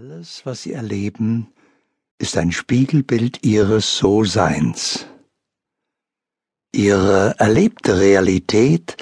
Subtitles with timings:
[0.00, 1.52] Alles, was Sie erleben,
[2.16, 5.06] ist ein Spiegelbild Ihres So-Seins.
[6.72, 8.96] Ihre erlebte Realität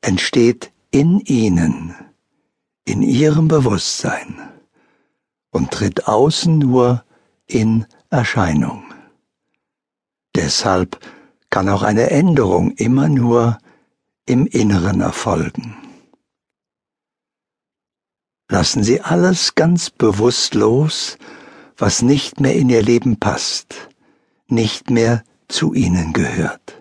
[0.00, 1.94] entsteht in Ihnen,
[2.84, 4.34] in Ihrem Bewusstsein
[5.52, 7.04] und tritt außen nur
[7.46, 8.82] in Erscheinung.
[10.34, 10.98] Deshalb
[11.50, 13.58] kann auch eine Änderung immer nur
[14.26, 15.81] im Inneren erfolgen.
[18.52, 21.16] Lassen Sie alles ganz bewusst los,
[21.78, 23.88] was nicht mehr in Ihr Leben passt,
[24.46, 26.78] nicht mehr zu Ihnen gehört.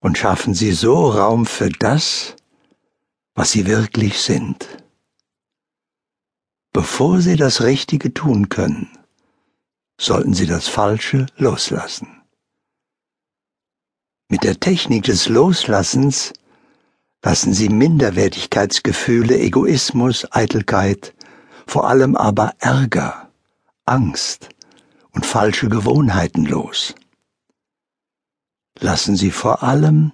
[0.00, 2.34] Und schaffen Sie so Raum für das,
[3.36, 4.66] was Sie wirklich sind.
[6.72, 8.90] Bevor Sie das Richtige tun können,
[10.00, 12.22] sollten Sie das Falsche loslassen.
[14.28, 16.32] Mit der Technik des Loslassens
[17.22, 21.14] lassen Sie Minderwertigkeitsgefühle, Egoismus, Eitelkeit,
[21.66, 23.30] vor allem aber Ärger,
[23.84, 24.48] Angst
[25.12, 26.94] und falsche Gewohnheiten los.
[28.78, 30.12] Lassen Sie vor allem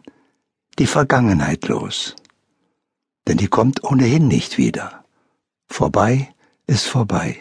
[0.79, 2.15] die Vergangenheit los,
[3.27, 5.05] denn die kommt ohnehin nicht wieder.
[5.69, 6.33] Vorbei
[6.67, 7.39] ist vorbei.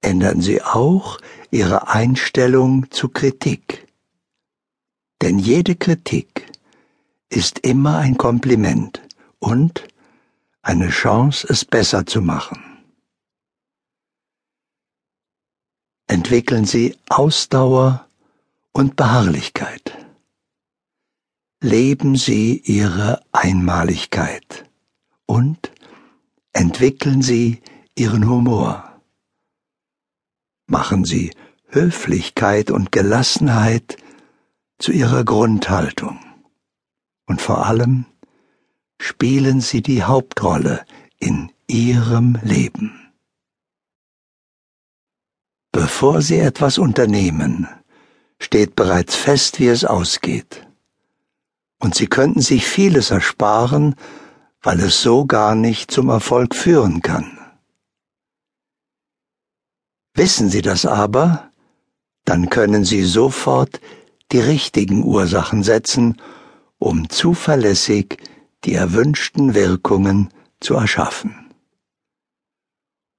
[0.00, 1.18] Ändern Sie auch
[1.50, 3.86] Ihre Einstellung zu Kritik,
[5.20, 6.51] denn jede Kritik
[7.32, 9.00] ist immer ein Kompliment
[9.38, 9.88] und
[10.60, 12.62] eine Chance, es besser zu machen.
[16.06, 18.06] Entwickeln Sie Ausdauer
[18.72, 19.96] und Beharrlichkeit.
[21.60, 24.68] Leben Sie Ihre Einmaligkeit
[25.26, 25.72] und
[26.52, 27.62] entwickeln Sie
[27.96, 29.00] Ihren Humor.
[30.66, 31.32] Machen Sie
[31.68, 33.96] Höflichkeit und Gelassenheit
[34.78, 36.31] zu Ihrer Grundhaltung
[37.32, 38.04] und vor allem
[39.00, 40.84] spielen sie die Hauptrolle
[41.18, 43.10] in ihrem Leben.
[45.72, 47.66] Bevor sie etwas unternehmen,
[48.38, 50.68] steht bereits fest, wie es ausgeht.
[51.78, 53.94] Und sie könnten sich vieles ersparen,
[54.60, 57.38] weil es so gar nicht zum Erfolg führen kann.
[60.12, 61.50] Wissen Sie das aber,
[62.26, 63.80] dann können Sie sofort
[64.32, 66.20] die richtigen Ursachen setzen
[66.82, 68.18] um zuverlässig
[68.64, 70.28] die erwünschten Wirkungen
[70.60, 71.50] zu erschaffen.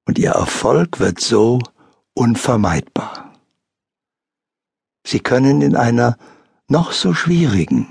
[0.06, 1.60] Und ihr Erfolg wird so
[2.14, 3.32] unvermeidbar.
[5.06, 6.16] Sie können in einer
[6.68, 7.88] noch so schwierigen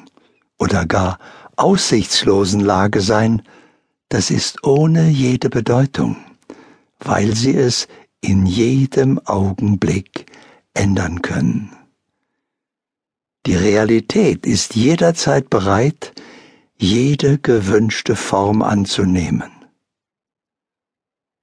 [0.57, 1.19] oder gar
[1.55, 3.43] aussichtslosen Lage sein,
[4.09, 6.17] das ist ohne jede Bedeutung,
[6.99, 7.87] weil sie es
[8.21, 10.31] in jedem Augenblick
[10.73, 11.75] ändern können.
[13.45, 16.13] Die Realität ist jederzeit bereit,
[16.77, 19.51] jede gewünschte Form anzunehmen.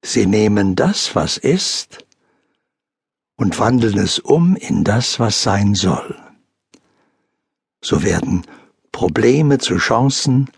[0.03, 2.07] Sie nehmen das, was ist,
[3.37, 6.17] und wandeln es um in das, was sein soll.
[7.83, 8.47] So werden
[8.93, 10.51] Probleme zu Chancen,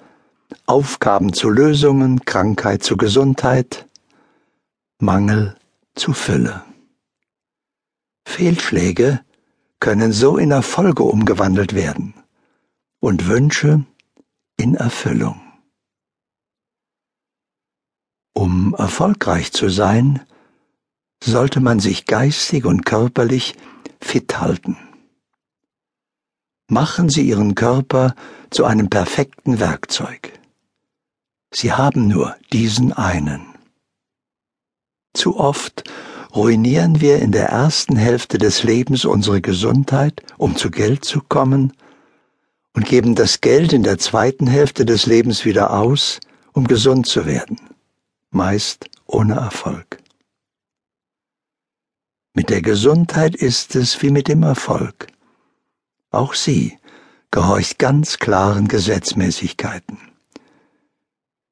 [0.67, 3.87] Aufgaben zu Lösungen, Krankheit zu Gesundheit,
[4.99, 5.57] Mangel
[5.95, 6.63] zu Fülle.
[8.25, 9.25] Fehlschläge
[9.83, 12.15] können so in Erfolge umgewandelt werden
[13.01, 13.85] und Wünsche
[14.57, 15.41] in Erfüllung.
[18.33, 20.25] Um erfolgreich zu sein,
[21.21, 23.57] sollte man sich geistig und körperlich
[24.01, 24.77] fit halten.
[26.69, 28.15] Machen Sie Ihren Körper
[28.51, 30.39] zu einem perfekten Werkzeug.
[31.53, 33.47] Sie haben nur diesen einen.
[35.13, 35.83] Zu oft
[36.35, 41.73] ruinieren wir in der ersten Hälfte des Lebens unsere Gesundheit, um zu Geld zu kommen,
[42.75, 46.21] und geben das Geld in der zweiten Hälfte des Lebens wieder aus,
[46.53, 47.61] um gesund zu werden,
[48.31, 49.99] meist ohne Erfolg.
[52.33, 55.09] Mit der Gesundheit ist es wie mit dem Erfolg.
[56.11, 56.79] Auch sie
[57.31, 59.99] gehorcht ganz klaren Gesetzmäßigkeiten.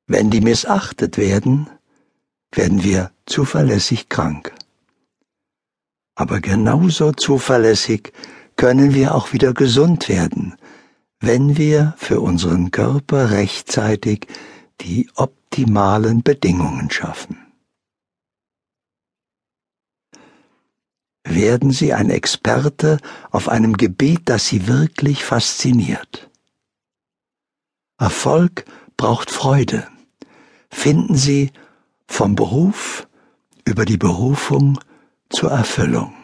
[0.07, 1.69] Wenn die missachtet werden,
[2.51, 4.55] werden wir zuverlässig krank
[6.21, 8.13] aber genauso zuverlässig
[8.57, 10.55] können wir auch wieder gesund werden,
[11.19, 14.27] wenn wir für unseren Körper rechtzeitig
[14.83, 17.39] die optimalen Bedingungen schaffen.
[21.25, 22.99] Werden Sie ein Experte
[23.31, 26.29] auf einem Gebiet, das Sie wirklich fasziniert.
[27.99, 28.67] Erfolg
[28.99, 29.89] braucht Freude.
[30.69, 31.51] Finden Sie
[32.07, 33.09] vom Beruf
[33.65, 34.79] über die Berufung
[35.31, 36.15] zur Erfüllung.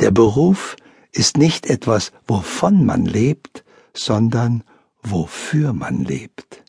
[0.00, 0.76] Der Beruf
[1.12, 3.64] ist nicht etwas, wovon man lebt,
[3.94, 4.64] sondern
[5.02, 6.62] wofür man lebt.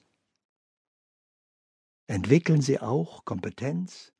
[2.07, 4.12] entwickeln Sie auch Kompetenz,